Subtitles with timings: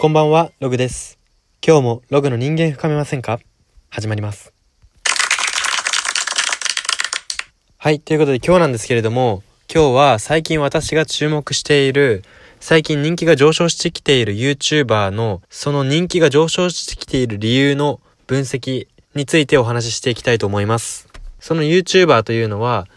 [0.00, 1.18] こんばんは、ログです。
[1.62, 3.38] 今日もログの人間深めませんか？
[3.90, 4.54] 始まります。
[7.76, 12.24] はい、ということで今日なんですけれども、今日は最近私が注目している、
[12.60, 21.08] 最近人気が上昇してきている YouTuber の、その人気が上昇してきている理由の分析についてお話ししていきたいと思います。
[21.40, 22.88] その YouTuber というのは、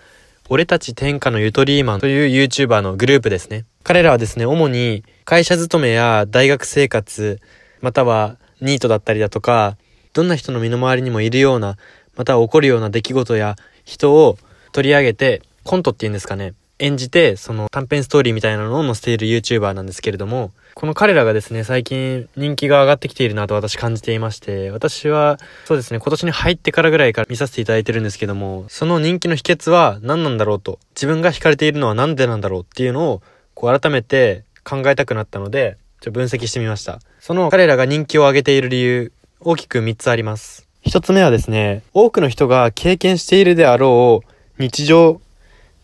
[0.53, 3.65] 俺たち天下のゆとりーマンという YouTuber のグループですね。
[3.81, 7.41] 彼らはですね、主に会社勤めや大学生活、
[7.81, 9.77] またはニートだったりだとか、
[10.13, 11.77] どんな人の身の回りにもいるような、
[12.15, 14.37] または起こるような出来事や人を
[14.73, 33.21] 取り上げて、コントっていうんですかね、演じて、その短編ストーリーみたいなのを載せている YouTuber なんですけれども、この彼らがですね、最近人気が上がってきているなと私感じていまして、私は、そうですね、今年に入ってからぐらいから見させていただいてるんですけども、その人気の秘訣は何なんだろうと、自分が惹かれているのは何でなんだろうっていうのを、
[33.53, 36.99] こう改めて考えたくなったので、ちょっと分析してみました。
[37.19, 40.67] その彼らが人気を上げている理由、大きく3つあります。
[40.85, 45.21] 1つ目はですね、多くの人が経験しているであろう日常、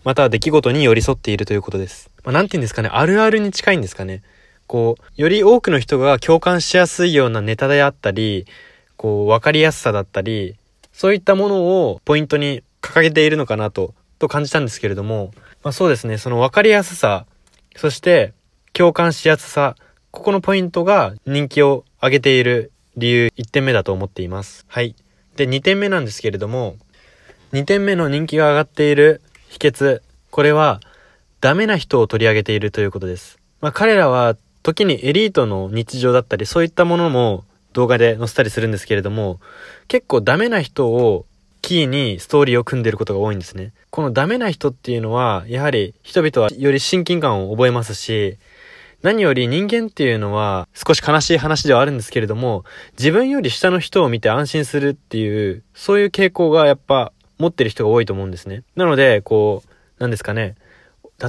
[0.03, 2.09] また出来事に寄り添っているということです。
[2.23, 4.23] まあ、なんて言うんですかね、あるあるに近いんですかね。
[4.67, 8.45] こう、より多くの人が共感しやすいようなネタであったり、
[8.97, 10.55] こう、わかりやすさだったり、
[10.93, 15.31] そういったものをポイントに掲げているのかなと、と感じたんですけれども、
[15.63, 17.25] まあそうですね、そのわかりやすさ、
[17.75, 18.33] そして
[18.73, 19.75] 共感しやすさ、
[20.11, 24.65] ここのポイントが人気を上げている理由1点目だと思っています。
[24.67, 24.95] はい。
[25.35, 26.77] で、2点目なんですけれども、
[27.53, 30.79] 2点目の人気が上がっている秘訣、これは、
[31.41, 33.39] ダメな人を取り上げているということです。
[33.61, 39.39] まあ彼らは、時にエリートの日常だったり、そういったものも動画で載せたりするんですけれども、
[39.87, 41.25] 結構ダメな人を
[41.63, 43.73] キーにストーリーを組んでいることが多いんですね。
[43.89, 48.37] このダメな人っていうのは、やはり人々はより親近感を覚えますし、
[49.01, 52.65] 何より人間っていうのは少し悲しい話ではあるんですけれども、
[52.99, 58.63] 自分より下の人を見て安心するっていう、そういう傾向がやっぱ持ってる人が多いと思うんですね。
[58.75, 59.69] なので、こう、
[59.99, 60.55] なんですかね。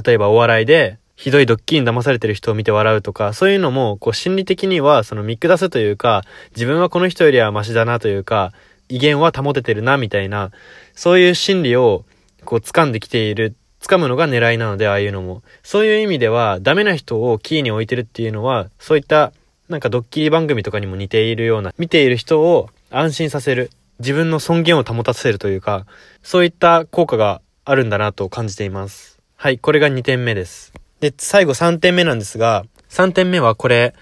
[0.05, 6.23] 例えばお笑いで、ひどいドッキリに騙されてる人を見て笑うとか、そういうのも、こう心理的には、その見下すというか、
[6.55, 8.53] 自分はこの人よりはマシだなというか、
[8.89, 10.51] 威厳は保ててるな、みたいな、
[10.95, 12.05] そういう心理を、
[12.43, 15.43] こう掴んできている、掴むのが狙いなので、ああいうのも。
[15.63, 19.31] そういう意味では、ダメな人をキーに置いてるっていうのは、そういった、
[19.69, 23.69] なんかドッキリ番組とかにも似ているような、見ている人を安心させる、
[24.01, 25.85] 自分の尊厳を保たせるというか、
[26.23, 29.19] そういった効果があるんだなと感じています。
[29.37, 30.73] はい、これが2点目です。
[30.99, 33.95] で、最後3点目なんですが、3点目はこれ、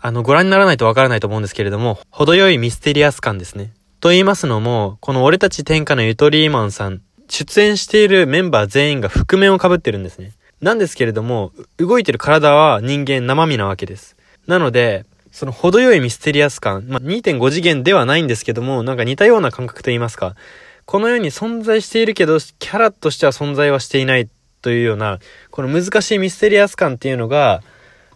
[0.00, 3.72] あの、ご覧にならないとわからないと思うんですけれども、程よいミステリアス感ですね。
[4.00, 10.32] と言いますのも、この俺たち天下のゆとりーマンさん、出演しているメンバー全員が覆面を被ってるんですね。
[10.60, 14.16] なんですけれども、動いてる体は人間生身なわけです。
[14.46, 15.04] なので、
[15.36, 20.34] その程よいミステリアス感、まあ、2.5次元ではないんですけども、なんか似たような感覚と言いますか、
[20.86, 24.30] この世に存在しているけど、キャラとしては存在はしていない
[24.62, 25.18] というような、
[25.50, 27.62] この難しいミステリアス感っていうのが、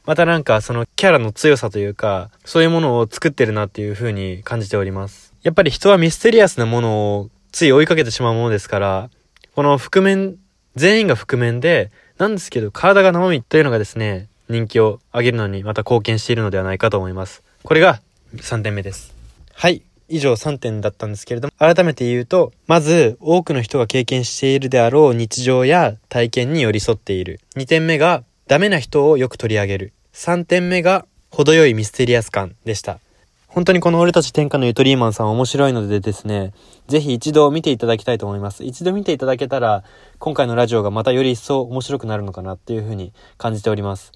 [0.07, 5.35] またなんかそのキャラの強さというか、そういうものを作ってるなっていう風に感じております。
[5.43, 9.11] やっぱり人はミステリアスなものをつい追いかけてしまうものですから、
[9.55, 10.37] この覆面、
[10.75, 17.43] 全員が覆面で、なんですけど体が生身というのがですね、人気を上げるのにまた貢献しているのではないかと思います。
[17.63, 18.01] これが
[18.37, 19.15] 3点目です。
[19.55, 19.83] はい。
[20.09, 27.39] 以上3点だったんですけれども、改めて言うと、まず、多くの人が経験しているであろう日常や体験に寄り添っている。
[27.55, 29.93] 2点目が、ダメな人をよく取り上げる。
[30.15, 32.99] 3点目が、程よいミステリアス感でした。
[33.47, 36.53] 本当にこの俺たち天下のゆとりーマンさん面白いのでですね、
[36.89, 38.65] ぜひ一度見ていただきたいと思います。
[38.65, 39.85] 一度見ていただけたら、
[40.19, 44.13] 今回のラジオがまたより一層面白くなるのかなっていうふうに感じております。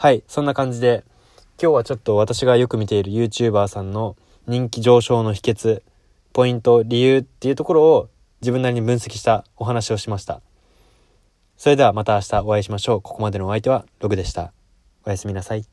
[0.00, 1.04] はい、そんな感じで、
[1.62, 4.16] 今日はちょっと私がよく見ている YouTuber さんの
[4.46, 5.82] 人気上昇の秘訣、
[6.32, 8.08] ポイント、理由っていうところを
[8.40, 10.40] 自分なりに分析したお話をしました。
[11.58, 13.02] それではまた明日お会いしましょう。
[13.02, 14.54] ここまでのお相手はログでした。
[15.04, 15.69] おやすみなさい。